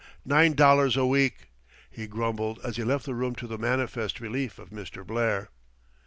[0.25, 1.51] Nine dollars a week!"
[1.87, 5.05] he grumbled as he left the room to the manifest relief of Mr.
[5.05, 5.51] Blair.